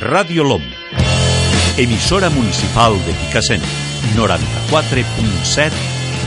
Radio 0.00 0.42
LOM. 0.44 0.62
Emissora 1.76 2.30
municipal 2.30 2.94
de 3.04 3.12
Picassent. 3.12 3.62
94.7 4.16 5.70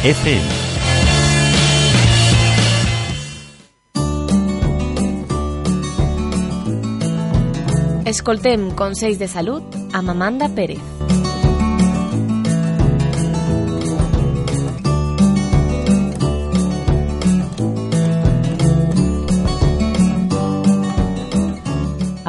FM. 0.04 0.46
Escoltem 8.06 8.70
consells 8.78 9.18
de 9.18 9.28
salut 9.28 9.64
amb 9.92 10.10
Amanda 10.14 10.50
Pérez. 10.54 11.03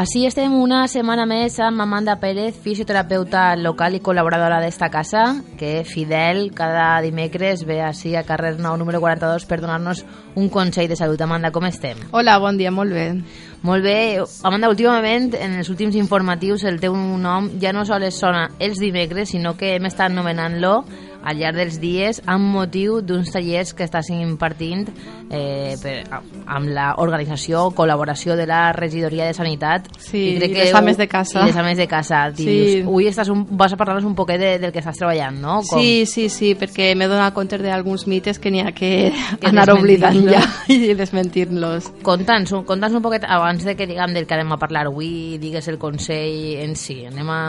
Així 0.05 0.27
estem 0.29 0.53
una 0.61 0.83
setmana 0.85 1.25
més 1.25 1.55
amb 1.65 1.81
Amanda 1.81 2.19
Pérez, 2.21 2.59
fisioterapeuta 2.61 3.55
local 3.57 3.95
i 3.97 4.03
col·laboradora 4.05 4.59
d'esta 4.61 4.91
casa, 4.93 5.23
que 5.57 5.79
fidel 5.89 6.51
cada 6.53 6.99
dimecres 7.01 7.63
ve 7.65 7.79
així 7.81 8.13
a 8.13 8.25
carrer 8.29 8.51
9, 8.59 8.77
número 8.83 9.01
42, 9.01 9.47
per 9.49 9.63
donar-nos 9.63 10.03
un 10.37 10.51
consell 10.53 10.91
de 10.93 10.99
salut. 11.01 11.25
Amanda, 11.25 11.49
com 11.55 11.65
estem? 11.65 12.05
Hola, 12.13 12.37
bon 12.43 12.61
dia, 12.61 12.69
molt 12.69 12.93
bé. 12.93 13.07
Molt 13.65 13.89
bé. 13.89 13.97
Amanda, 14.45 14.69
últimament, 14.69 15.31
en 15.41 15.57
els 15.63 15.73
últims 15.73 15.97
informatius, 15.97 16.67
el 16.69 16.83
teu 16.85 16.93
nom 16.93 17.49
ja 17.63 17.73
no 17.73 17.87
sols 17.89 18.21
sona 18.21 18.51
els 18.61 18.85
dimecres, 18.85 19.33
sinó 19.33 19.57
que 19.57 19.73
hem 19.79 19.89
estat 19.89 20.13
nomenant-lo 20.13 20.83
al 21.25 21.41
llarg 21.41 21.59
dels 21.59 21.79
dies 21.83 22.21
amb 22.31 22.53
motiu 22.55 23.01
d'uns 23.05 23.33
tallers 23.33 23.73
que 23.75 23.87
estàs 23.87 24.11
impartint 24.15 24.87
eh, 25.31 25.75
per, 25.81 25.97
amb 26.13 26.71
l'organització, 26.71 27.71
col·laboració 27.77 28.37
de 28.39 28.47
la 28.49 28.67
regidoria 28.77 29.29
de 29.29 29.35
Sanitat. 29.37 29.89
Sí, 29.99 30.35
i, 30.35 30.39
crec 30.39 30.55
i 30.55 30.61
les 30.61 30.75
ames 30.77 31.01
de 31.01 31.09
casa. 31.11 31.43
I 31.43 31.51
les 31.51 31.61
ames 31.61 31.81
de 31.81 31.89
casa. 31.91 32.25
Dius, 32.35 32.47
sí. 32.47 32.83
Avui 32.85 33.09
estàs 33.11 33.31
un, 33.33 33.45
vas 33.57 33.73
a 33.73 33.81
parlar-nos 33.81 34.07
un 34.09 34.17
poquet 34.19 34.41
de, 34.41 34.53
del 34.63 34.75
que 34.75 34.83
estàs 34.83 35.01
treballant, 35.01 35.41
no? 35.41 35.61
Com... 35.67 35.81
Sí, 35.81 36.05
sí, 36.11 36.29
sí, 36.33 36.53
perquè 36.59 36.93
m'he 36.99 37.09
donat 37.11 37.35
compte 37.35 37.59
d'alguns 37.61 38.07
mites 38.11 38.39
que 38.43 38.53
n'hi 38.53 38.65
ha 38.65 38.75
que, 38.77 38.93
que 39.41 39.49
anar 39.53 39.67
oblidant 39.75 40.21
ja 40.29 40.43
i 40.71 40.95
desmentir-los. 40.95 41.91
Conta'ns 42.05 42.53
conta'ns 42.69 42.95
un 42.95 43.03
poquet, 43.05 43.25
abans 43.29 43.65
de 43.65 43.75
que 43.77 43.89
diguem 43.89 44.15
del 44.15 44.29
que 44.29 44.37
anem 44.37 44.53
a 44.55 44.59
parlar 44.61 44.87
avui, 44.91 45.39
digues 45.43 45.67
el 45.73 45.79
consell 45.81 46.61
en 46.63 46.77
si, 46.79 47.01
anem 47.09 47.31
a 47.33 47.41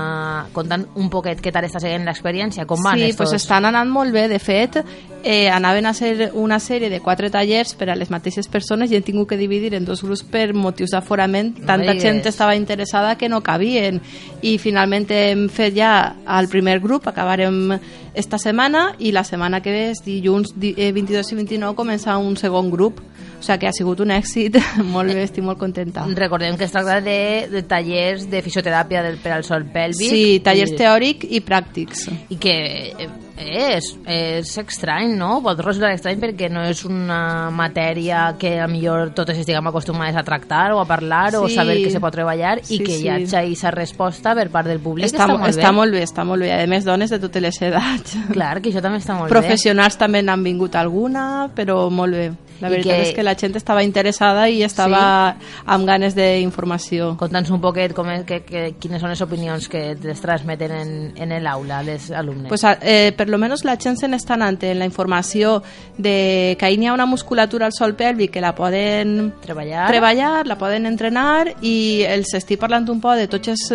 contar 0.55 0.79
un 0.95 1.09
poquet 1.11 1.41
què 1.43 1.53
tal 1.53 1.67
està 1.67 1.81
seguint 1.83 2.07
l'experiència, 2.07 2.65
com 2.69 2.81
van 2.83 2.99
sí, 2.99 3.11
estos... 3.11 3.25
pues 3.25 3.41
estan 3.41 3.64
han 3.65 3.75
anat 3.75 3.91
molt 3.91 4.13
bé, 4.13 4.27
de 4.31 4.39
fet, 4.39 4.77
eh, 5.25 5.49
anaven 5.49 5.87
a 5.87 5.93
ser 5.97 6.29
una 6.33 6.59
sèrie 6.59 6.89
de 6.89 6.99
quatre 7.01 7.31
tallers 7.33 7.73
per 7.73 7.89
a 7.89 7.95
les 7.97 8.11
mateixes 8.13 8.47
persones 8.47 8.91
i 8.91 8.99
hem 8.99 9.03
tingut 9.03 9.31
que 9.31 9.39
dividir 9.39 9.73
en 9.73 9.83
dos 9.83 10.03
grups 10.05 10.21
per 10.21 10.53
motius 10.53 10.93
d'aforament. 10.93 11.55
Tanta 11.65 11.95
no 11.95 11.99
gent 11.99 12.21
estava 12.29 12.55
interessada 12.55 13.15
que 13.17 13.27
no 13.27 13.41
cabien 13.41 13.97
i 14.45 14.59
finalment 14.61 15.09
hem 15.09 15.47
fet 15.49 15.73
ja 15.73 16.15
el 16.37 16.47
primer 16.47 16.77
grup, 16.79 17.09
acabarem 17.09 17.73
esta 18.13 18.37
setmana 18.37 18.91
i 18.99 19.11
la 19.11 19.25
setmana 19.25 19.63
que 19.65 19.73
ve, 19.73 19.85
dilluns 20.05 20.53
22 20.55 20.77
eh, 20.77 21.33
i 21.33 21.41
29, 21.41 21.73
comença 21.75 22.19
un 22.21 22.37
segon 22.37 22.69
grup 22.69 23.01
o 23.01 23.43
sigui 23.43 23.59
que 23.59 23.67
ha 23.67 23.73
sigut 23.73 23.99
un 23.99 24.13
èxit 24.13 24.61
molt 24.93 25.09
bé, 25.09 25.25
estic 25.25 25.43
molt 25.43 25.59
contenta. 25.59 26.05
Recordem 26.15 26.55
que 26.57 26.69
es 26.69 26.73
tracta 26.73 27.01
de, 27.01 27.19
de 27.51 27.65
tallers 27.65 28.29
de 28.29 28.45
fisioteràpia 28.45 29.03
del, 29.05 29.17
per 29.21 29.33
al 29.35 29.43
sol 29.43 29.65
pèlvic. 29.73 30.09
Sí, 30.09 30.25
tallers 30.45 30.73
i, 30.73 30.79
teòric 30.85 31.29
i 31.33 31.41
pràctics. 31.45 32.07
I 32.29 32.39
que 32.41 32.57
eh, 32.93 33.13
és, 33.37 33.89
és 34.07 34.51
estrany, 34.61 35.15
no? 35.19 35.41
Pot 35.43 35.59
resultar 35.59 35.91
estrany 35.95 36.19
perquè 36.21 36.49
no 36.51 36.63
és 36.65 36.83
una 36.87 37.49
matèria 37.53 38.29
que 38.39 38.55
a 38.63 38.67
millor 38.71 39.11
totes 39.17 39.41
estiguem 39.41 39.67
acostumades 39.67 40.15
a 40.15 40.23
tractar 40.27 40.69
o 40.75 40.79
a 40.79 40.87
parlar 40.87 41.33
sí. 41.33 41.41
o 41.41 41.49
saber 41.51 41.81
que 41.83 41.91
se 41.91 42.01
pot 42.03 42.15
treballar 42.15 42.57
sí, 42.63 42.77
i 42.77 42.79
que 42.85 42.93
sí. 42.93 43.03
hi 43.03 43.11
hagi 43.11 43.35
aquesta 43.41 43.73
resposta 43.75 44.35
per 44.37 44.47
part 44.53 44.71
del 44.71 44.79
públic 44.79 45.09
està, 45.09 45.25
està, 45.25 45.35
molt, 45.35 45.49
està 45.51 45.69
bé. 45.69 45.75
molt 45.81 45.97
bé. 45.97 46.03
Està 46.05 46.27
molt 46.27 46.45
bé, 46.45 46.53
A 46.55 46.67
més, 46.69 46.85
dones 46.87 47.11
de 47.11 47.19
totes 47.19 47.43
les 47.43 47.61
edats. 47.65 48.15
Clar, 48.31 48.59
que 48.61 48.71
això 48.71 48.83
també 48.83 49.01
està 49.03 49.17
molt 49.19 49.31
Professionals 49.31 49.35
bé. 49.35 49.55
Professionals 49.55 49.97
també 49.99 50.21
n'han 50.25 50.43
vingut 50.43 50.75
alguna, 50.79 51.49
però 51.55 51.89
molt 51.89 52.15
bé. 52.15 52.27
La 52.61 52.69
veritat 52.71 52.93
que... 52.93 53.07
és 53.09 53.13
que 53.15 53.25
la 53.25 53.35
gent 53.35 53.55
estava 53.59 53.83
interessada 53.83 54.47
i 54.49 54.61
estava 54.63 55.35
sí? 55.35 55.49
amb 55.75 55.87
ganes 55.87 56.15
d'informació. 56.17 57.13
Conta'ns 57.19 57.51
un 57.53 57.61
poquet 57.63 57.95
com 57.97 58.09
és, 58.13 58.23
que, 58.27 58.41
que, 58.47 58.65
quines 58.81 59.03
són 59.03 59.11
les 59.11 59.23
opinions 59.25 59.67
que 59.71 59.83
es 59.95 60.23
transmeten 60.23 60.75
en, 60.75 60.95
en 61.19 61.35
l'aula 61.43 61.81
les 61.85 62.09
alumnes. 62.11 62.49
Pues, 62.49 62.65
eh, 62.81 63.13
per 63.17 63.29
lo 63.29 63.37
menos 63.41 63.65
la 63.67 63.77
gent 63.81 63.99
se 63.99 64.09
n'està 64.11 64.37
anant 64.39 64.61
en 64.63 64.79
la 64.79 64.89
informació 64.89 65.59
de 65.97 66.55
que 66.59 66.71
n'hi 66.75 66.89
ha 66.89 66.95
una 66.95 67.07
musculatura 67.09 67.67
al 67.67 67.75
sol 67.75 67.95
pèlvic 67.95 68.35
que 68.35 68.43
la 68.43 68.55
poden 68.55 69.33
treballar, 69.43 69.87
treballar 69.91 70.33
la 70.47 70.57
poden 70.59 70.87
entrenar 70.89 71.55
i 71.61 72.05
els 72.07 72.33
estic 72.37 72.59
parlant 72.61 72.87
un 72.91 73.01
poc 73.03 73.19
de 73.19 73.29
tots 73.31 73.51
els 73.53 73.71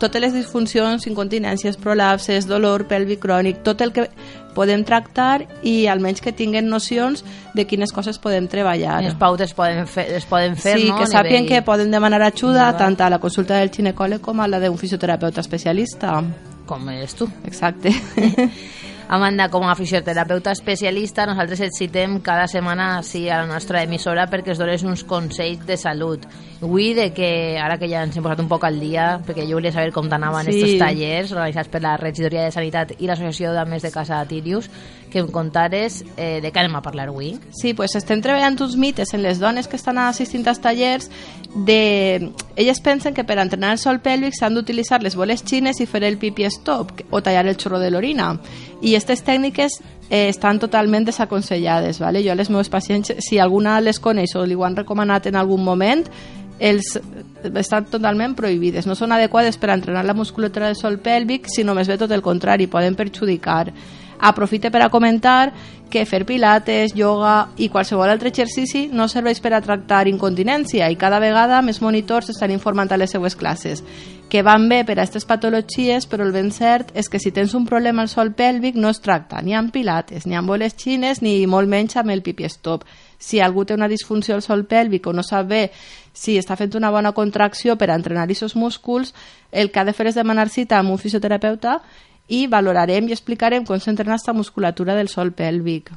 totes 0.00 0.22
les 0.22 0.34
disfuncions, 0.34 1.06
incontinències, 1.10 1.78
prolapses, 1.80 2.46
dolor 2.48 2.86
pèlvic 2.90 3.20
crònic, 3.22 3.62
tot 3.66 3.82
el 3.84 3.92
que 3.94 4.08
podem 4.58 4.82
tractar 4.86 5.44
i 5.62 5.86
almenys 5.86 6.22
que 6.24 6.32
tinguen 6.34 6.66
nocions 6.70 7.22
de 7.54 7.66
quines 7.68 7.92
coses 7.94 8.18
podem 8.18 8.48
treballar. 8.50 8.98
Les 9.04 9.14
pautes 9.18 9.54
poden 9.54 9.86
fer, 9.86 10.08
es 10.18 10.26
poden 10.26 10.56
fer, 10.58 10.78
sí, 10.80 10.90
no? 10.90 10.98
que 10.98 11.06
sàpien 11.10 11.46
que 11.46 11.62
poden 11.66 11.94
demanar 11.94 12.22
ajuda 12.26 12.72
no. 12.72 12.78
tant 12.80 12.98
a 13.06 13.12
la 13.14 13.20
consulta 13.22 13.60
del 13.60 13.70
ginecòleg 13.74 14.22
com 14.24 14.40
a 14.40 14.48
la 14.50 14.60
d'un 14.62 14.78
fisioterapeuta 14.78 15.44
especialista. 15.44 16.18
Com 16.68 16.90
és 16.90 17.14
tu. 17.16 17.30
Exacte. 17.46 17.94
Amanda, 19.08 19.48
com 19.48 19.64
a 19.64 19.74
fisioterapeuta 19.74 20.52
especialista, 20.52 21.24
nosaltres 21.24 21.62
et 21.64 21.72
citem 21.72 22.18
cada 22.20 22.44
setmana 22.46 23.02
sí, 23.02 23.22
a 23.32 23.38
la 23.40 23.48
nostra 23.48 23.80
emissora 23.80 24.26
perquè 24.28 24.52
es 24.52 24.60
dones 24.60 24.84
uns 24.84 25.06
consells 25.08 25.64
de 25.64 25.78
salut. 25.80 26.26
Avui, 26.60 26.90
de 26.92 27.06
que, 27.16 27.56
ara 27.56 27.78
que 27.80 27.88
ja 27.88 28.02
ens 28.04 28.18
hem 28.18 28.24
posat 28.26 28.42
un 28.42 28.50
poc 28.50 28.66
al 28.68 28.76
dia, 28.82 29.14
perquè 29.24 29.46
jo 29.48 29.56
volia 29.56 29.72
saber 29.72 29.94
com 29.96 30.10
t'anaven 30.10 30.50
sí. 30.50 30.58
estos 30.58 30.74
tallers 30.82 31.32
organitzats 31.32 31.72
per 31.72 31.80
la 31.80 31.96
Regidoria 31.96 32.44
de 32.44 32.52
Sanitat 32.52 32.96
i 32.98 33.08
l'Associació 33.08 33.54
d'Ames 33.56 33.86
de 33.86 33.92
Casa 33.94 34.20
Tirius, 34.28 34.68
que 35.08 35.22
em 35.22 35.32
contares 35.32 36.02
eh, 36.16 36.42
de 36.44 36.52
què 36.52 36.60
anem 36.60 36.76
a 36.76 36.84
parlar 36.84 37.08
avui. 37.08 37.32
Sí, 37.56 37.72
pues 37.78 37.96
estem 37.96 38.20
treballant 38.20 38.60
uns 38.60 38.76
mites 38.76 39.14
en 39.16 39.24
les 39.24 39.40
dones 39.40 39.70
que 39.70 39.80
estan 39.80 40.02
assistint 40.04 40.44
als 40.50 40.60
tallers 40.60 41.08
de... 41.54 42.28
Elles 42.58 42.80
pensen 42.82 43.14
que 43.14 43.24
per 43.24 43.38
entrenar 43.38 43.70
el 43.72 43.80
sol 43.80 44.02
pèlvic 44.04 44.34
s'han 44.36 44.58
d'utilitzar 44.58 45.00
les 45.00 45.16
boles 45.16 45.46
xines 45.46 45.78
i 45.80 45.86
fer 45.86 46.02
el 46.04 46.18
pipi 46.18 46.44
stop 46.50 47.06
o 47.08 47.22
tallar 47.22 47.46
el 47.46 47.56
xorro 47.56 47.78
de 47.78 47.92
l'orina. 47.94 48.34
I 48.80 48.94
aquestes 48.94 49.24
tècniques 49.26 49.78
eh, 50.10 50.28
estan 50.28 50.58
totalment 50.58 51.06
desaconsellades. 51.08 51.98
¿vale? 51.98 52.22
Jo 52.24 52.32
a 52.32 52.38
les 52.38 52.50
meves 52.50 52.68
pacients, 52.68 53.14
si 53.18 53.38
alguna 53.38 53.80
les 53.80 54.00
coneix 54.00 54.34
o 54.36 54.46
li 54.46 54.54
ho 54.54 54.64
han 54.64 54.76
recomanat 54.76 55.26
en 55.26 55.36
algun 55.36 55.64
moment, 55.64 56.04
els 56.58 56.98
estan 57.54 57.86
totalment 57.90 58.34
prohibides. 58.38 58.86
No 58.86 58.96
són 58.98 59.12
adequades 59.14 59.58
per 59.58 59.70
entrenar 59.70 60.04
la 60.04 60.14
musculatura 60.14 60.66
del 60.66 60.76
sol 60.76 60.98
pèlvic, 61.02 61.46
sinó 61.50 61.74
més 61.74 61.88
bé 61.88 61.98
tot 61.98 62.12
el 62.12 62.22
contrari, 62.22 62.66
poden 62.66 62.98
perjudicar. 62.98 63.68
Aprofite 64.18 64.70
per 64.70 64.82
a 64.82 64.90
comentar 64.90 65.52
que 65.88 66.04
fer 66.04 66.24
pilates, 66.28 66.92
yoga 66.94 67.48
i 67.56 67.70
qualsevol 67.72 68.10
altre 68.10 68.28
exercici 68.28 68.88
no 68.92 69.08
serveix 69.08 69.40
per 69.40 69.54
a 69.56 69.62
tractar 69.64 70.06
incontinència 70.10 70.90
i 70.90 70.98
cada 71.00 71.20
vegada 71.22 71.62
més 71.62 71.80
monitors 71.80 72.28
estan 72.34 72.52
informant 72.52 72.92
a 72.92 72.98
les 73.00 73.14
seues 73.14 73.36
classes 73.38 73.84
que 74.28 74.42
van 74.42 74.68
bé 74.68 74.82
per 74.84 74.98
a 74.98 75.00
aquestes 75.00 75.24
patologies, 75.24 76.04
però 76.06 76.26
el 76.26 76.34
ben 76.34 76.50
cert 76.52 76.90
és 76.98 77.08
que 77.08 77.18
si 77.18 77.32
tens 77.32 77.54
un 77.56 77.64
problema 77.66 78.02
al 78.04 78.10
sol 78.12 78.34
pèlvic 78.36 78.76
no 78.76 78.90
es 78.92 79.00
tracta 79.00 79.40
ni 79.42 79.54
amb 79.56 79.72
pilates, 79.72 80.26
ni 80.26 80.36
amb 80.36 80.52
boles 80.52 80.76
xines, 80.76 81.22
ni 81.24 81.46
molt 81.48 81.68
menys 81.68 81.96
amb 81.96 82.12
el 82.12 82.22
pipi 82.22 82.48
stop. 82.52 82.84
Si 83.18 83.40
algú 83.40 83.64
té 83.64 83.74
una 83.74 83.88
disfunció 83.88 84.36
al 84.36 84.44
sol 84.44 84.66
pèlvic 84.68 85.08
o 85.08 85.14
no 85.16 85.24
sap 85.24 85.48
bé 85.48 85.62
si 86.12 86.36
està 86.36 86.58
fent 86.60 86.76
una 86.76 86.90
bona 86.92 87.14
contracció 87.16 87.78
per 87.78 87.88
a 87.90 87.96
entrenar 87.96 88.26
aquests 88.26 88.56
músculs, 88.56 89.14
el 89.50 89.72
que 89.72 89.80
ha 89.80 89.86
de 89.88 89.96
fer 89.96 90.10
és 90.10 90.18
demanar 90.18 90.50
cita 90.52 90.78
amb 90.78 90.92
un 90.92 91.00
fisioterapeuta 91.00 91.78
i 92.28 92.46
valorarem 92.46 93.08
i 93.08 93.14
explicarem 93.16 93.64
com 93.64 93.80
s'entrena 93.80 94.16
aquesta 94.16 94.34
musculatura 94.36 94.96
del 94.98 95.08
sol 95.08 95.32
pèlvic. 95.36 95.92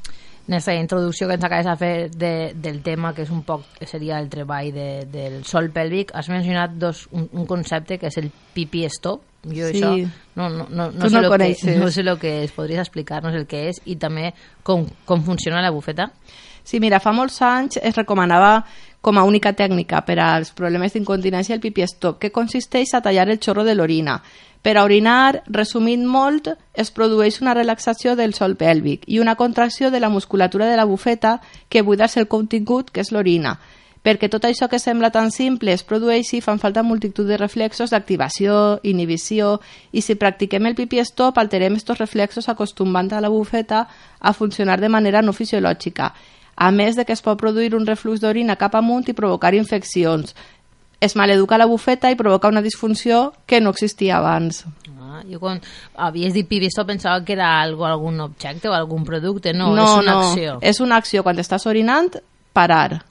En 0.48 0.56
aquesta 0.58 0.74
introducció 0.74 1.28
que 1.28 1.36
ens 1.38 1.44
acabes 1.46 1.68
de 1.68 1.76
fer 1.78 1.96
de, 2.12 2.32
del 2.56 2.82
tema, 2.84 3.14
que 3.14 3.24
és 3.24 3.32
un 3.32 3.44
poc 3.48 3.68
que 3.78 3.88
seria 3.88 4.18
el 4.20 4.30
treball 4.32 4.72
de, 4.74 4.88
del 5.12 5.42
sol 5.48 5.70
pèlvic, 5.72 6.16
has 6.18 6.32
mencionat 6.34 6.74
dos, 6.82 7.06
un, 7.12 7.28
un 7.38 7.46
concepte 7.48 8.00
que 8.02 8.10
és 8.10 8.18
el 8.20 8.32
pipi 8.56 8.88
stop. 8.90 9.28
Jo 9.42 9.72
sí. 9.72 9.80
això 9.80 9.92
no, 10.38 10.50
no, 10.50 10.68
no, 10.70 10.90
no, 10.92 11.10
sé 11.10 11.16
no, 11.16 11.22
lo 11.24 11.32
que, 11.34 11.54
no 11.80 11.90
sé 11.90 12.02
el 12.02 12.18
que 12.22 12.34
és. 12.44 12.52
Podries 12.54 12.82
explicar-nos 12.84 13.38
el 13.38 13.48
que 13.50 13.68
és 13.70 13.82
i 13.86 13.98
també 14.02 14.32
com, 14.64 14.86
com 15.06 15.24
funciona 15.26 15.64
la 15.64 15.72
bufeta? 15.74 16.12
Sí, 16.64 16.80
mira, 16.80 17.00
fa 17.00 17.12
molts 17.12 17.42
anys 17.42 17.80
es 17.82 17.96
recomanava 17.96 18.64
com 19.02 19.18
a 19.18 19.24
única 19.26 19.52
tècnica 19.58 20.04
per 20.06 20.20
als 20.22 20.54
problemes 20.54 20.94
d'incontinència 20.94 21.58
el 21.58 21.62
pipi 21.62 21.84
stop, 21.90 22.20
que 22.22 22.32
consisteix 22.32 22.94
a 22.94 23.02
tallar 23.02 23.28
el 23.30 23.42
xorro 23.42 23.66
de 23.66 23.76
l'orina. 23.76 24.22
Per 24.62 24.76
a 24.78 24.84
orinar, 24.86 25.42
resumint 25.50 26.06
molt, 26.06 26.52
es 26.78 26.92
produeix 26.94 27.42
una 27.42 27.56
relaxació 27.58 28.16
del 28.16 28.36
sol 28.38 28.54
pèlvic 28.56 29.08
i 29.08 29.18
una 29.20 29.36
contracció 29.36 29.90
de 29.90 30.00
la 30.00 30.10
musculatura 30.10 30.68
de 30.70 30.78
la 30.78 30.86
bufeta 30.86 31.40
que 31.68 31.82
buida 31.82 32.06
el 32.16 32.28
contingut, 32.28 32.92
que 32.92 33.02
és 33.02 33.12
l'orina. 33.12 33.58
Perquè 34.02 34.30
tot 34.30 34.46
això 34.46 34.68
que 34.70 34.80
sembla 34.82 35.12
tan 35.14 35.30
simple 35.30 35.74
es 35.74 35.84
produeix 35.84 36.32
i 36.34 36.42
fan 36.42 36.58
falta 36.62 36.82
multitud 36.82 37.28
de 37.28 37.38
reflexos 37.38 37.90
d'activació, 37.90 38.80
inhibició, 38.84 39.60
i 39.92 40.02
si 40.02 40.16
practiquem 40.16 40.66
el 40.66 40.78
pipi 40.78 41.02
stop 41.06 41.38
alterem 41.38 41.78
estos 41.78 41.98
reflexos 41.98 42.50
acostumant 42.50 43.12
a 43.14 43.22
la 43.22 43.30
bufeta 43.30 43.88
a 44.20 44.34
funcionar 44.34 44.80
de 44.82 44.90
manera 44.90 45.22
no 45.22 45.34
fisiològica 45.34 46.14
a 46.56 46.72
més 46.72 46.96
de 46.96 47.06
que 47.06 47.14
es 47.14 47.22
pot 47.22 47.40
produir 47.40 47.76
un 47.76 47.88
reflux 47.88 48.22
d'orina 48.22 48.56
cap 48.56 48.76
amunt 48.76 49.10
i 49.10 49.18
provocar 49.18 49.54
infeccions. 49.56 50.36
es 51.02 51.16
maleduca 51.16 51.58
la 51.58 51.66
bufeta 51.66 52.12
i 52.12 52.16
provoca 52.16 52.48
una 52.48 52.62
disfunció 52.62 53.34
que 53.48 53.60
no 53.60 53.72
existia 53.72 54.20
abans. 54.20 54.66
Ah, 55.02 55.24
jo 55.26 55.40
quan 55.42 55.60
havies 55.98 56.36
dit 56.38 56.48
pipisto 56.48 56.86
pensava 56.86 57.26
que 57.26 57.34
era 57.34 57.60
algo, 57.60 57.88
algun 57.88 58.22
objecte 58.22 58.70
o 58.70 58.74
algun 58.78 59.04
producte. 59.04 59.52
No, 59.52 59.74
no 59.76 59.84
és 59.84 59.96
una 59.98 60.14
no, 60.14 60.28
acció. 60.30 60.60
És 60.62 60.80
una 60.80 61.02
acció. 61.02 61.24
Quan 61.26 61.42
estàs 61.42 61.66
orinant, 61.66 62.14
parar. 62.54 63.02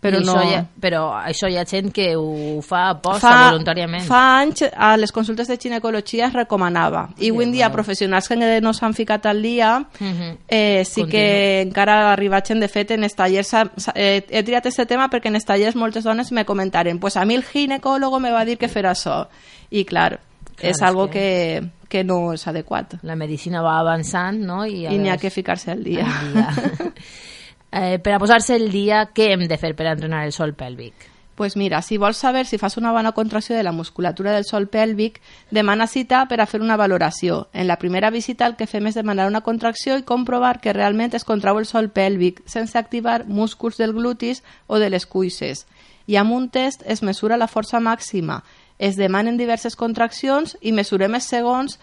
Però 0.00 0.16
I 0.16 0.24
no... 0.24 0.32
això, 0.32 0.44
hi 0.48 0.54
ha, 0.56 0.60
però 0.80 1.00
això 1.12 1.48
hi 1.52 1.58
ha 1.60 1.64
gent 1.68 1.90
que 1.92 2.14
ho 2.16 2.62
fa 2.64 2.86
a 2.88 2.94
posta, 3.02 3.50
voluntàriament. 3.50 4.06
Fa 4.08 4.38
anys 4.40 4.62
a 4.72 4.94
les 4.96 5.12
consultes 5.12 5.46
de 5.48 5.58
ginecologia 5.60 6.26
es 6.30 6.32
recomanava. 6.32 7.10
I 7.20 7.28
avui 7.34 7.44
en 7.44 7.52
dia 7.52 7.68
professionals 7.70 8.26
que 8.28 8.38
no 8.64 8.72
s'han 8.72 8.94
ficat 8.96 9.26
al 9.26 9.42
dia 9.42 9.84
Mhm. 9.98 10.38
eh, 10.48 10.84
sí 10.86 11.02
Continua. 11.02 11.10
que 11.10 11.60
encara 11.66 12.12
arriba 12.14 12.40
gent, 12.40 12.60
de 12.62 12.68
fet, 12.68 12.90
en 12.92 13.04
els 13.04 13.14
tallers... 13.14 13.52
Eh, 13.94 14.24
he 14.30 14.42
triat 14.42 14.64
aquest 14.66 14.88
tema 14.88 15.10
perquè 15.10 15.28
en 15.28 15.34
els 15.36 15.44
tallers 15.44 15.76
moltes 15.76 16.04
dones 16.04 16.32
me 16.32 16.46
comentaren 16.46 16.98
pues 16.98 17.16
a 17.18 17.24
mi 17.26 17.34
el 17.34 17.44
ginecòlogo 17.44 18.20
me 18.20 18.30
va 18.32 18.44
dir 18.46 18.56
que 18.56 18.68
fer 18.68 18.86
això. 18.86 19.26
I 19.70 19.84
clar, 19.84 20.18
Clar, 20.56 20.70
és 20.70 20.76
és 20.78 20.82
algo 20.82 21.10
que- 21.10 21.60
que, 21.90 21.98
que 21.98 22.04
no 22.04 22.32
és 22.32 22.46
adequat. 22.46 22.94
La 23.02 23.16
medicina 23.16 23.60
va 23.60 23.78
avançant, 23.80 24.38
no? 24.40 24.64
I, 24.64 24.86
I 24.86 24.96
n'hi 24.98 25.10
ha 25.10 25.18
que 25.18 25.28
ficar-se 25.30 25.70
al 25.72 25.84
dia. 25.84 26.06
al 26.06 26.32
dia. 26.32 26.92
eh, 27.72 27.98
per 27.98 28.14
a 28.14 28.18
posar-se 28.18 28.56
el 28.56 28.70
dia, 28.70 29.06
què 29.14 29.32
hem 29.34 29.46
de 29.48 29.58
fer 29.58 29.74
per 29.76 29.86
a 29.86 29.94
entrenar 29.96 30.24
el 30.26 30.32
sol 30.32 30.54
pèlvic? 30.58 31.08
Pues 31.40 31.56
mira, 31.56 31.80
si 31.80 31.96
vols 31.96 32.18
saber 32.18 32.44
si 32.44 32.58
fas 32.58 32.76
una 32.76 32.92
bona 32.92 33.12
contracció 33.12 33.56
de 33.56 33.62
la 33.62 33.72
musculatura 33.72 34.34
del 34.34 34.44
sol 34.44 34.66
pèlvic, 34.68 35.22
demana 35.50 35.86
cita 35.86 36.26
per 36.28 36.42
a 36.42 36.46
fer 36.46 36.60
una 36.60 36.76
valoració. 36.76 37.46
En 37.54 37.66
la 37.66 37.78
primera 37.78 38.10
visita 38.10 38.44
el 38.44 38.56
que 38.58 38.66
fem 38.68 38.90
és 38.90 38.98
demanar 38.98 39.26
una 39.26 39.40
contracció 39.40 39.96
i 39.96 40.04
comprovar 40.04 40.58
que 40.60 40.74
realment 40.76 41.16
es 41.16 41.24
contrau 41.24 41.56
el 41.56 41.64
sol 41.64 41.88
pèlvic 41.88 42.42
sense 42.44 42.76
activar 42.76 43.24
músculs 43.24 43.80
del 43.80 43.94
glutis 43.96 44.42
o 44.66 44.76
de 44.78 44.90
les 44.90 45.06
cuisses. 45.06 45.64
I 46.06 46.20
amb 46.20 46.36
un 46.36 46.50
test 46.50 46.84
es 46.84 47.00
mesura 47.02 47.40
la 47.40 47.48
força 47.48 47.80
màxima, 47.80 48.42
es 48.80 48.96
demanen 48.96 49.36
diverses 49.36 49.76
contraccions 49.76 50.56
i 50.60 50.72
mesurem 50.72 51.14
els 51.14 51.26
segons 51.28 51.76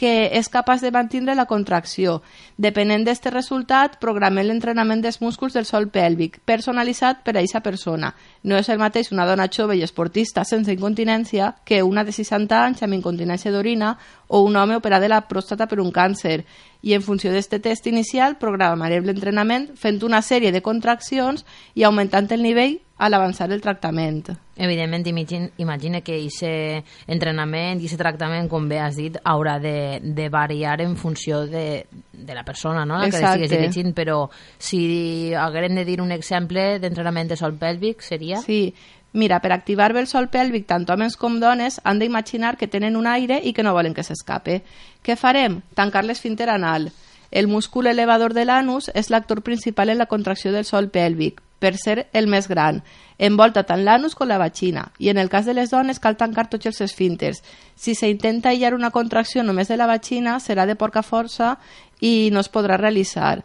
que 0.00 0.30
és 0.32 0.48
capaç 0.48 0.80
de 0.80 0.88
mantindre 0.94 1.34
la 1.36 1.44
contracció. 1.44 2.22
Depenent 2.56 3.04
d'aquest 3.04 3.26
resultat, 3.34 3.98
programem 4.00 4.46
l'entrenament 4.48 5.02
dels 5.04 5.20
músculs 5.20 5.52
del 5.52 5.66
sol 5.68 5.90
pèlvic, 5.92 6.38
personalitzat 6.48 7.20
per 7.26 7.34
a 7.34 7.42
aquesta 7.42 7.60
persona. 7.60 8.14
No 8.48 8.56
és 8.56 8.70
el 8.72 8.80
mateix 8.80 9.12
una 9.12 9.26
dona 9.28 9.50
jove 9.52 9.76
i 9.76 9.84
esportista 9.84 10.46
sense 10.48 10.72
incontinència 10.72 11.52
que 11.68 11.82
una 11.84 12.06
de 12.08 12.16
60 12.16 12.62
anys 12.64 12.82
amb 12.82 12.96
incontinència 12.96 13.52
d'orina 13.52 13.92
o 14.28 14.40
un 14.46 14.56
home 14.56 14.80
operat 14.80 15.04
de 15.04 15.12
la 15.12 15.20
pròstata 15.28 15.68
per 15.68 15.82
un 15.84 15.92
càncer. 15.92 16.46
I 16.80 16.96
en 16.96 17.04
funció 17.04 17.28
d'aquest 17.34 17.60
test 17.60 17.86
inicial, 17.92 18.38
programarem 18.40 19.04
l'entrenament 19.04 19.68
fent 19.76 20.00
una 20.06 20.22
sèrie 20.24 20.52
de 20.52 20.64
contraccions 20.64 21.44
i 21.74 21.84
augmentant 21.84 22.32
el 22.32 22.40
nivell 22.40 22.80
a 23.00 23.08
l'avançar 23.08 23.48
el 23.50 23.62
tractament. 23.64 24.26
Evidentment, 24.60 25.06
imagine 25.56 26.02
que 26.04 26.18
aquest 26.20 27.08
entrenament 27.08 27.80
i 27.80 27.88
aquest 27.88 28.02
tractament, 28.02 28.48
com 28.52 28.68
bé 28.68 28.76
has 28.84 28.98
dit, 29.00 29.16
haurà 29.24 29.56
de, 29.58 30.02
de 30.04 30.28
variar 30.28 30.82
en 30.84 30.98
funció 31.00 31.46
de, 31.48 31.86
de 32.12 32.36
la 32.36 32.44
persona, 32.44 32.84
no? 32.84 32.98
la 33.00 33.08
que 33.08 33.16
estigués 33.16 33.54
dirigint, 33.54 33.94
però 33.96 34.26
si 34.58 35.32
haguérem 35.32 35.80
de 35.80 35.86
dir 35.88 36.02
un 36.04 36.12
exemple 36.12 36.76
d'entrenament 36.78 37.32
de 37.32 37.40
sol 37.40 37.56
pèlvic, 37.56 38.04
seria... 38.04 38.44
Sí, 38.44 38.74
mira, 39.16 39.40
per 39.40 39.54
activar 39.56 39.94
bé 39.96 40.04
el 40.04 40.12
sol 40.12 40.28
pèlvic, 40.28 40.68
tant 40.68 40.84
homes 40.92 41.16
com 41.16 41.40
dones 41.40 41.80
han 41.82 42.04
d'imaginar 42.04 42.58
que 42.60 42.68
tenen 42.68 43.00
un 43.00 43.08
aire 43.08 43.40
i 43.40 43.56
que 43.56 43.64
no 43.64 43.72
volen 43.72 43.96
que 43.96 44.04
s'escape. 44.04 44.60
Què 45.00 45.16
farem? 45.16 45.62
Tancar 45.72 46.04
l'esfínter 46.04 46.52
anal. 46.52 46.92
El 47.30 47.48
múscul 47.48 47.88
elevador 47.88 48.36
de 48.36 48.44
l'anus 48.44 48.90
és 48.92 49.08
l'actor 49.08 49.40
principal 49.40 49.88
en 49.88 50.04
la 50.04 50.10
contracció 50.10 50.52
del 50.52 50.68
sol 50.68 50.92
pèlvic, 50.92 51.40
per 51.60 51.76
ser 51.78 52.08
el 52.12 52.26
més 52.26 52.48
gran. 52.48 52.80
Envolta 53.20 53.62
tant 53.68 53.84
l'anus 53.84 54.16
com 54.16 54.26
la 54.26 54.40
vagina. 54.40 54.88
I 54.98 55.12
en 55.12 55.20
el 55.20 55.28
cas 55.28 55.46
de 55.46 55.54
les 55.54 55.70
dones 55.70 56.00
cal 56.00 56.16
tancar 56.16 56.48
tots 56.50 56.66
els 56.66 56.80
esfínters. 56.80 57.44
Si 57.76 57.94
s'intenta 57.94 58.50
aïllar 58.50 58.74
una 58.74 58.90
contracció 58.90 59.44
només 59.44 59.68
de 59.68 59.76
la 59.76 59.86
vagina, 59.86 60.40
serà 60.40 60.66
de 60.66 60.78
poca 60.80 61.04
força 61.04 61.58
i 62.00 62.30
no 62.32 62.40
es 62.40 62.48
podrà 62.50 62.80
realitzar. 62.80 63.44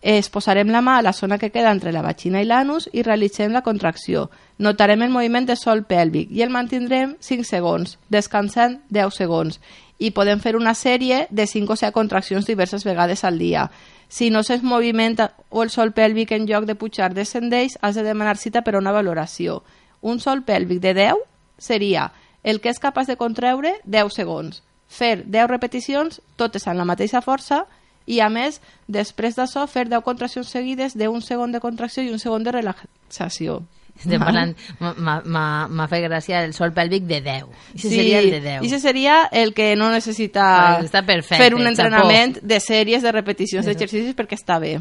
Es 0.00 0.30
posarem 0.32 0.70
la 0.72 0.80
mà 0.80 0.96
a 0.96 1.02
la 1.02 1.12
zona 1.12 1.36
que 1.36 1.50
queda 1.50 1.72
entre 1.72 1.92
la 1.92 2.00
vagina 2.00 2.40
i 2.40 2.46
l'anus 2.48 2.88
i 2.92 3.02
realitzem 3.04 3.52
la 3.52 3.60
contracció. 3.60 4.30
Notarem 4.56 5.02
el 5.02 5.12
moviment 5.12 5.44
de 5.48 5.56
sol 5.56 5.84
pèlvic 5.84 6.30
i 6.32 6.40
el 6.40 6.52
mantindrem 6.52 7.16
5 7.20 7.44
segons, 7.44 7.98
descansant 8.08 8.78
10 8.88 9.16
segons. 9.16 9.60
I 10.00 10.12
podem 10.16 10.40
fer 10.40 10.54
una 10.56 10.72
sèrie 10.72 11.26
de 11.28 11.46
5 11.46 11.72
o 11.72 11.76
6 11.76 11.92
contraccions 11.92 12.48
diverses 12.48 12.84
vegades 12.84 13.24
al 13.24 13.36
dia. 13.38 13.68
Si 14.10 14.28
no 14.28 14.42
se'ns 14.42 14.64
movimenta 14.66 15.30
o 15.48 15.62
el 15.62 15.70
sol 15.70 15.92
pèlvic 15.94 16.32
en 16.34 16.48
lloc 16.50 16.66
de 16.66 16.74
pujar 16.74 17.12
descendeix, 17.14 17.76
has 17.80 17.94
de 17.94 18.02
demanar 18.02 18.36
cita 18.36 18.64
per 18.66 18.74
a 18.74 18.80
una 18.82 18.90
valoració. 18.90 19.60
Un 20.02 20.18
sol 20.18 20.42
pèlvic 20.42 20.80
de 20.82 20.94
10 20.98 21.22
seria 21.62 22.10
el 22.42 22.58
que 22.60 22.72
és 22.74 22.82
capaç 22.82 23.06
de 23.06 23.16
contraure 23.20 23.76
10 23.84 24.16
segons. 24.18 24.64
Fer 24.90 25.22
10 25.22 25.46
repeticions, 25.46 26.18
totes 26.34 26.66
amb 26.66 26.82
la 26.82 26.88
mateixa 26.90 27.22
força, 27.22 27.62
i 28.10 28.18
a 28.18 28.26
més, 28.28 28.58
després 28.88 29.38
d'això, 29.38 29.68
fer 29.70 29.86
10 29.86 30.02
contraccions 30.02 30.50
seguides 30.50 30.98
d'un 30.98 31.22
segon 31.22 31.54
de 31.54 31.62
contracció 31.62 32.02
i 32.02 32.10
un 32.10 32.18
segon 32.18 32.42
de 32.42 32.56
relaxació. 32.56 33.60
Estem 34.00 34.20
parlant, 34.20 34.54
m'ha- 34.80 35.88
fet 35.88 36.04
gràcia 36.08 36.42
el 36.44 36.54
sol 36.56 36.72
pèlvic 36.72 37.04
de 37.04 37.20
10. 37.20 37.44
Això 37.74 37.88
seria 37.90 38.18
el 38.20 38.30
de 38.30 38.40
10. 38.40 38.62
I 38.62 38.66
ese 38.66 38.78
seria 38.80 39.28
el 39.30 39.52
que 39.54 39.76
no 39.76 39.90
necessita 39.90 40.76
Pues 40.78 40.90
està 40.90 41.04
perfecte, 41.04 41.42
fer 41.44 41.54
un 41.54 41.66
entrenament 41.66 42.38
de 42.42 42.60
sèries 42.60 43.02
de 43.02 43.12
repeticions 43.12 43.66
d'exercicis 43.66 44.14
perquè 44.16 44.38
està 44.38 44.58
bé, 44.58 44.80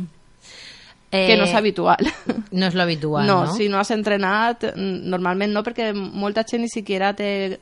eh, 1.12 1.28
que 1.28 1.36
no 1.38 1.44
és 1.44 1.54
habitual. 1.54 1.98
No 2.52 2.66
és 2.68 2.74
lo 2.76 2.82
habitual, 2.84 3.28
no, 3.28 3.46
no? 3.46 3.54
si 3.56 3.68
no 3.70 3.78
has 3.80 3.92
entrenat, 3.92 4.64
normalment 4.76 5.52
no, 5.54 5.64
perquè 5.64 5.92
molta 5.94 6.44
gent 6.48 6.62
ni 6.64 6.70
siquiera 6.70 7.14
té 7.14 7.60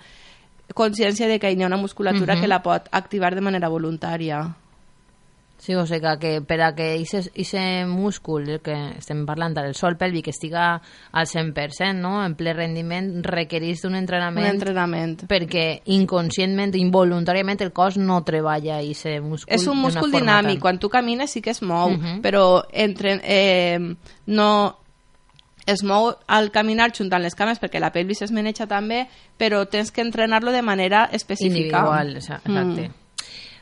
consciència 0.75 1.27
de 1.27 1.39
que 1.39 1.51
hi 1.51 1.62
ha 1.63 1.68
una 1.68 1.77
musculatura 1.77 2.36
Mhm. 2.36 2.42
que 2.42 2.48
la 2.48 2.62
pot 2.62 2.88
activar 2.92 3.33
de 3.36 3.42
manera 3.42 3.69
voluntària. 3.69 4.54
Sí, 5.59 5.74
o 5.74 5.88
sigui 5.88 6.01
que, 6.01 6.12
que 6.21 6.42
per 6.45 6.62
a 6.62 6.75
que 6.75 6.94
aquest 7.01 7.33
múscul 7.89 8.45
del 8.45 8.59
que 8.62 8.75
estem 9.00 9.25
parlant, 9.25 9.57
el 9.57 9.74
sol 9.75 9.95
pèlvic, 9.98 10.27
estiga 10.30 10.81
al 11.12 11.25
100%, 11.25 11.95
no? 11.98 12.24
en 12.24 12.36
ple 12.36 12.54
rendiment, 12.54 13.24
requereix 13.25 13.81
d'un 13.81 13.94
Un 13.95 13.98
entrenament 14.04 14.51
entrenament. 14.54 15.24
perquè 15.27 15.81
inconscientment, 15.86 16.75
involuntàriament, 16.77 17.59
el 17.65 17.74
cos 17.74 17.98
no 17.98 18.24
treballa 18.24 18.77
aquest 18.77 19.19
múscul 19.21 19.51
És 19.56 19.65
un 19.68 19.80
múscul 19.81 20.12
dinàmic, 20.12 20.54
tan- 20.59 20.62
quan 20.62 20.80
tu 20.80 20.89
camines 20.89 21.31
sí 21.31 21.42
que 21.42 21.50
es 21.50 21.62
mou, 21.63 21.89
Mhm. 21.89 22.21
però 22.21 22.63
entre, 22.71 23.19
eh, 23.24 23.80
no 24.27 24.77
es 25.65 25.83
mou 25.83 26.13
al 26.27 26.51
caminar 26.51 26.94
juntant 26.95 27.21
les 27.24 27.36
cames 27.36 27.59
perquè 27.59 27.80
la 27.80 27.92
pelvis 27.92 28.21
es 28.21 28.31
maneja 28.31 28.68
també, 28.68 29.07
però 29.38 29.68
tens 29.68 29.92
que 29.92 30.01
entrenar-lo 30.01 30.51
de 30.51 30.62
manera 30.62 31.09
específica. 31.12 31.57
Individual, 31.57 32.16
exa- 32.16 32.37
exacte. 32.45 32.90
Mm. 32.90 33.06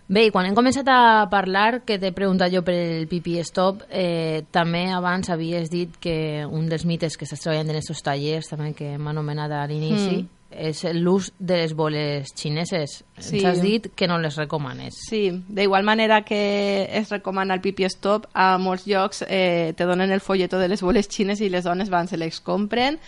Bé, 0.08 0.28
i 0.28 0.32
quan 0.32 0.46
hem 0.46 0.54
començat 0.54 0.86
a 0.92 1.26
parlar, 1.32 1.80
que 1.82 1.98
t'he 1.98 2.12
preguntat 2.14 2.52
jo 2.54 2.62
per 2.66 2.76
el 2.78 3.08
pipi 3.10 3.40
stop, 3.42 3.82
eh, 3.90 4.44
també 4.54 4.84
abans 4.94 5.32
havies 5.34 5.72
dit 5.74 5.96
que 6.00 6.46
un 6.46 6.68
dels 6.70 6.86
mites 6.86 7.18
que 7.18 7.26
estàs 7.26 7.42
treballant 7.42 7.72
en 7.72 7.80
aquests 7.80 8.04
tallers, 8.06 8.50
també 8.52 8.74
que 8.78 8.92
hem 9.00 9.08
anomenat 9.10 9.52
a 9.52 9.66
l'inici, 9.66 10.22
Mm. 10.22 10.30
és 10.56 10.84
l'ús 10.94 11.32
de 11.40 11.58
les 11.58 11.74
boles 11.74 12.30
xineses. 12.38 13.04
Sí. 13.18 13.38
Ens 13.40 13.46
has 13.46 13.62
dit 13.62 13.90
que 13.96 14.08
no 14.08 14.20
les 14.20 14.36
recomanes. 14.38 14.94
Sí, 15.10 15.32
d'igual 15.50 15.84
manera 15.84 16.22
que 16.22 16.88
es 16.92 17.10
recomana 17.10 17.56
el 17.56 17.62
pipi 17.62 17.84
stop, 17.90 18.28
a 18.34 18.58
molts 18.60 18.86
llocs 18.86 19.26
eh, 19.28 19.74
te 19.76 19.84
donen 19.86 20.12
el 20.12 20.22
folleto 20.22 20.60
de 20.60 20.68
les 20.70 20.82
boles 20.82 21.10
xines 21.10 21.42
i 21.42 21.50
les 21.50 21.64
dones 21.66 21.90
van, 21.90 22.08
se 22.08 22.16
les 22.16 22.40
compren 22.40 23.00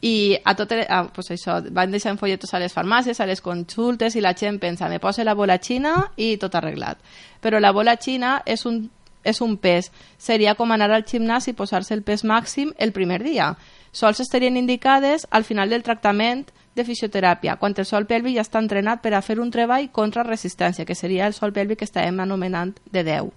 i 0.00 0.38
a 0.44 0.54
tot, 0.56 0.72
a, 0.72 1.02
pues 1.12 1.28
això, 1.34 1.58
van 1.76 1.90
deixant 1.92 2.16
folletos 2.18 2.54
a 2.54 2.60
les 2.62 2.72
farmàcies, 2.72 3.20
a 3.20 3.26
les 3.28 3.42
consultes 3.44 4.16
i 4.16 4.22
la 4.24 4.32
gent 4.32 4.58
pensa, 4.60 4.88
me 4.88 5.00
posa 5.00 5.24
la 5.24 5.34
bola 5.36 5.58
xina 5.60 6.12
i 6.16 6.36
tot 6.40 6.56
arreglat. 6.56 6.98
Però 7.40 7.60
la 7.60 7.72
bola 7.76 7.98
xina 8.00 8.38
és 8.46 8.64
un, 8.66 8.86
és 9.24 9.40
un 9.44 9.58
pes. 9.60 9.90
Seria 10.18 10.54
com 10.56 10.72
anar 10.72 10.90
al 10.90 11.04
gimnàs 11.04 11.50
i 11.50 11.56
posar-se 11.56 11.92
el 11.94 12.02
pes 12.02 12.24
màxim 12.24 12.72
el 12.78 12.92
primer 12.96 13.20
dia. 13.22 13.54
Sols 13.92 14.20
estarien 14.20 14.56
indicades 14.56 15.26
al 15.30 15.44
final 15.44 15.68
del 15.68 15.82
tractament 15.82 16.48
de 16.80 16.86
fisioteràpia, 16.88 17.58
quan 17.60 17.76
el 17.76 17.86
sol 17.86 18.06
pèlvic 18.08 18.38
ja 18.38 18.44
està 18.46 18.58
entrenat 18.62 19.02
per 19.04 19.12
a 19.14 19.22
fer 19.22 19.38
un 19.40 19.52
treball 19.52 19.90
contra 19.92 20.24
resistència, 20.26 20.86
que 20.88 20.96
seria 20.98 21.28
el 21.28 21.36
sol 21.36 21.52
pèlvic 21.52 21.82
que 21.82 21.88
estàvem 21.88 22.18
anomenant 22.24 22.74
de 22.90 23.04
10. 23.06 23.30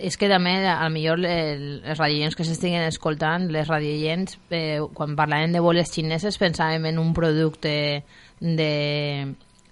És, 0.00 0.16
que 0.16 0.28
també, 0.30 0.56
a 0.66 0.80
lo 0.84 0.90
millor, 0.94 1.22
el, 1.26 1.80
els 1.84 1.98
radioients 1.98 2.36
que 2.38 2.46
s'estiguen 2.46 2.86
escoltant, 2.86 3.48
les 3.52 3.68
radioients, 3.68 4.38
eh, 4.50 4.80
quan 4.94 5.16
parlàvem 5.18 5.54
de 5.54 5.62
boles 5.62 5.90
xineses, 5.92 6.38
pensàvem 6.38 6.86
en 6.92 7.00
un 7.02 7.12
producte 7.14 8.04
de 8.40 8.72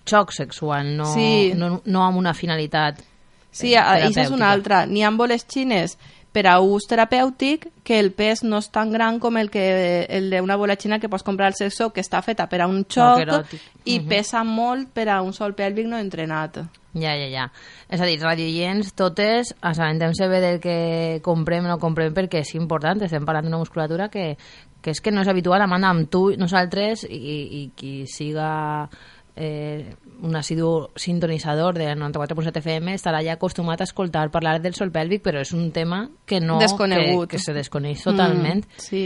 xoc 0.06 0.32
sexual, 0.34 0.96
no, 0.96 1.06
Sí. 1.14 1.52
no, 1.54 1.80
no 1.84 2.04
amb 2.04 2.18
una 2.18 2.34
finalitat 2.34 3.04
Sí, 3.50 3.74
eh, 3.74 3.80
això 3.82 4.22
és 4.22 4.30
una 4.30 4.50
altra. 4.52 4.84
N'hi 4.86 5.02
ha 5.02 5.10
boles 5.10 5.44
xines 5.50 5.96
per 6.32 6.46
a 6.46 6.60
ús 6.62 6.86
terapèutic 6.86 7.68
que 7.82 7.98
el 7.98 8.12
pes 8.12 8.44
no 8.44 8.58
és 8.62 8.68
tan 8.70 8.92
gran 8.92 9.18
com 9.18 9.36
el 9.36 9.50
que 9.50 10.06
el 10.08 10.30
d'una 10.30 10.56
bola 10.56 10.76
xina 10.78 11.00
que 11.00 11.08
pots 11.10 11.24
comprar 11.26 11.48
al 11.50 11.56
sexo 11.58 11.90
que 11.90 12.00
està 12.00 12.22
feta 12.22 12.46
per 12.48 12.60
a 12.62 12.68
un 12.70 12.84
xoc 12.88 13.24
eròtic. 13.24 13.60
i 13.84 13.98
Mhm. 13.98 14.08
pesa 14.08 14.44
molt 14.44 14.92
per 14.94 15.08
a 15.08 15.22
un 15.22 15.32
sol 15.32 15.54
pèlvic 15.56 15.86
no 15.86 15.98
entrenat. 15.98 16.60
Ja, 16.92 17.14
ja, 17.14 17.28
ja. 17.30 17.52
És 17.88 18.00
a 18.00 18.04
dir, 18.04 18.20
radioients, 18.20 18.94
totes, 18.94 19.54
assabentem-se 19.60 20.26
bé 20.28 20.40
del 20.40 20.60
que 20.60 21.20
comprem 21.22 21.64
o 21.64 21.68
no 21.68 21.78
comprem 21.78 22.12
perquè 22.14 22.40
és 22.40 22.54
important, 22.54 23.00
estem 23.02 23.24
parlant 23.24 23.44
d'una 23.46 23.58
musculatura 23.58 24.08
que, 24.08 24.36
que 24.82 24.90
és 24.90 25.00
que 25.00 25.10
no 25.12 25.22
és 25.22 25.28
habitual, 25.28 25.62
Amanda, 25.62 25.88
amb 25.88 26.08
tu, 26.10 26.32
nosaltres 26.36 27.04
i, 27.04 27.62
i 27.62 27.70
qui 27.76 28.06
siga 28.06 28.88
eh, 29.36 29.94
un 30.22 30.36
assidu 30.36 30.90
sintonitzador 30.96 31.78
de 31.78 31.88
94.7 31.96 32.60
FM 32.60 32.94
estarà 32.94 33.22
ja 33.24 33.34
acostumat 33.38 33.80
a 33.80 33.88
escoltar 33.88 34.30
parlar 34.30 34.60
del 34.60 34.74
sol 34.76 34.92
pèlvic, 34.92 35.22
però 35.24 35.40
és 35.40 35.52
un 35.56 35.70
tema 35.72 36.04
que 36.26 36.40
no... 36.40 36.58
Desconegut. 36.60 37.28
Que, 37.28 37.36
que 37.36 37.42
se 37.42 37.54
desconeix 37.56 38.04
totalment. 38.04 38.64
Mm, 38.66 38.84
sí. 38.84 39.04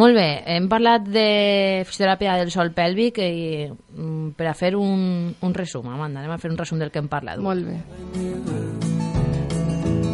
Molt 0.00 0.14
bé, 0.16 0.28
hem 0.48 0.68
parlat 0.70 1.08
de 1.12 1.82
fisioteràpia 1.88 2.36
del 2.40 2.52
sol 2.54 2.70
pèlvic 2.76 3.18
i 3.20 3.66
mm, 3.68 4.30
per 4.38 4.46
a 4.48 4.54
fer 4.56 4.76
un, 4.78 5.34
un 5.34 5.56
resum, 5.56 5.88
Amanda, 5.90 6.22
anem 6.22 6.36
a 6.36 6.38
fer 6.40 6.52
un 6.52 6.60
resum 6.60 6.78
del 6.80 6.92
que 6.94 7.02
hem 7.02 7.10
parlat. 7.10 7.42
Molt 7.42 7.66
bé. 7.66 7.80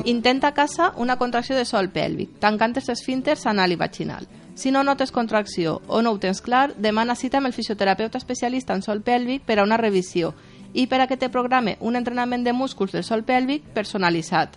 Intenta 0.07 0.49
a 0.49 0.55
casa 0.55 0.93
una 1.03 1.19
contracció 1.19 1.59
de 1.59 1.67
sol 1.67 1.91
pèlvic, 1.95 2.39
tancant 2.43 2.77
els 2.79 2.89
esfínters 2.95 3.47
anal 3.51 3.75
i 3.75 3.79
vaginal. 3.79 4.27
Si 4.57 4.71
no 4.71 4.83
notes 4.83 5.13
contracció 5.13 5.83
o 5.87 6.01
no 6.01 6.11
ho 6.11 6.19
tens 6.19 6.41
clar, 6.41 6.71
demana 6.81 7.15
cita 7.15 7.37
amb 7.37 7.51
el 7.51 7.53
fisioterapeuta 7.53 8.17
especialista 8.17 8.73
en 8.73 8.81
sol 8.81 9.03
pèlvic 9.05 9.43
per 9.45 9.59
a 9.61 9.65
una 9.69 9.77
revisió 9.77 10.31
i 10.73 10.87
per 10.89 11.03
a 11.03 11.07
que 11.07 11.19
te 11.21 11.29
programe 11.29 11.77
un 11.81 11.95
entrenament 11.95 12.43
de 12.43 12.55
músculs 12.57 12.95
del 12.97 13.05
sol 13.05 13.21
pèlvic 13.29 13.67
personalitzat. 13.77 14.57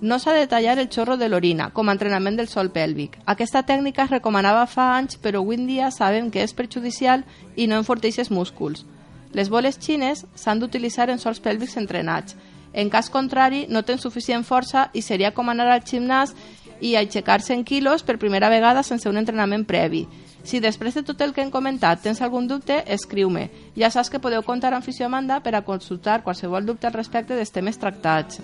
No 0.00 0.16
s'ha 0.18 0.32
de 0.32 0.46
tallar 0.48 0.78
el 0.78 0.88
xorro 0.88 1.18
de 1.20 1.28
l'orina, 1.28 1.68
com 1.76 1.88
a 1.88 1.92
entrenament 1.92 2.40
del 2.40 2.48
sol 2.48 2.72
pèlvic. 2.72 3.18
Aquesta 3.26 3.62
tècnica 3.68 4.06
es 4.08 4.10
recomanava 4.10 4.64
fa 4.66 4.96
anys, 4.96 5.20
però 5.20 5.44
avui 5.44 5.60
en 5.60 5.68
dia 5.68 5.92
sabem 5.92 6.30
que 6.32 6.42
és 6.42 6.56
perjudicial 6.56 7.22
i 7.54 7.68
no 7.68 7.76
enforteix 7.76 8.18
els 8.18 8.32
músculs. 8.32 8.86
Les 9.36 9.52
boles 9.52 9.76
xines 9.78 10.24
s'han 10.34 10.58
d'utilitzar 10.58 11.10
en 11.12 11.20
sols 11.20 11.38
pèlvics 11.44 11.76
entrenats. 11.76 12.34
En 12.72 12.88
cas 12.88 13.10
contrari, 13.12 13.66
no 13.68 13.84
tens 13.84 14.00
suficient 14.00 14.42
força 14.48 14.88
i 14.96 15.02
seria 15.04 15.34
com 15.36 15.52
anar 15.52 15.68
al 15.68 15.84
gimnàs 15.84 16.32
i 16.82 16.96
aixecar-se 16.98 17.54
en 17.54 17.62
quilos 17.64 18.02
per 18.02 18.18
primera 18.18 18.50
vegada 18.50 18.82
sense 18.82 19.08
un 19.08 19.16
entrenament 19.20 19.64
previ. 19.64 20.02
Si 20.42 20.58
després 20.58 20.96
de 20.98 21.04
tot 21.06 21.20
el 21.22 21.32
que 21.32 21.44
hem 21.44 21.52
comentat 21.54 22.02
tens 22.02 22.20
algun 22.20 22.48
dubte, 22.50 22.80
escriu-me. 22.90 23.46
Ja 23.78 23.92
saps 23.94 24.10
que 24.10 24.20
podeu 24.20 24.42
comptar 24.42 24.74
amb 24.74 24.84
Fisio 24.84 25.06
Amanda 25.06 25.38
per 25.40 25.54
a 25.54 25.62
consultar 25.62 26.22
qualsevol 26.26 26.66
dubte 26.66 26.90
al 26.90 26.96
respecte 26.98 27.38
dels 27.38 27.54
temes 27.54 27.78
tractats. 27.78 28.42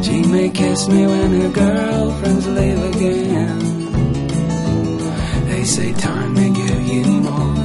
She 0.00 0.22
may 0.22 0.48
kiss 0.50 0.86
me 0.88 1.06
when 1.06 1.32
her 1.40 1.50
girlfriends 1.50 2.46
leave 2.46 2.84
again. 2.94 3.58
They 5.48 5.64
say 5.64 5.92
time 5.94 6.34
may 6.34 6.50
give 6.50 6.86
you 6.86 7.04
more 7.20 7.58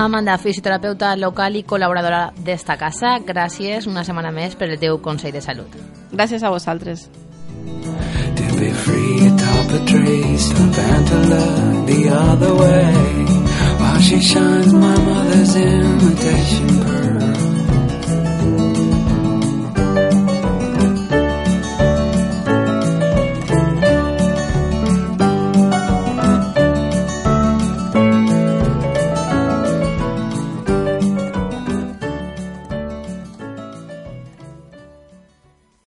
Amanda, 0.00 0.38
fisioterapeuta 0.38 1.10
local 1.20 1.58
i 1.60 1.64
col·laboradora 1.68 2.22
d'esta 2.40 2.78
casa, 2.80 3.18
gràcies 3.20 3.84
una 3.90 4.06
setmana 4.06 4.32
més 4.32 4.56
per 4.56 4.70
el 4.70 4.78
teu 4.80 5.02
consell 5.04 5.36
de 5.36 5.42
salut. 5.44 5.99
Gràcies 6.12 6.42
a 6.42 6.50
vosaltres. 6.50 7.08
to 8.36 8.46
be 8.58 8.70
free 8.70 9.26
atop 9.26 9.70
a 9.78 9.84
tree. 9.86 10.36
Stop 10.38 10.78
and 10.78 11.06
to 11.08 11.18
look 11.32 11.86
the 11.86 12.08
other 12.08 12.54
way 12.54 12.92
while 13.80 14.00
she 14.00 14.20
shines 14.20 14.72
my 14.72 14.96
mother's 15.08 15.56
imitation 15.56 16.68
pearl. 16.84 17.29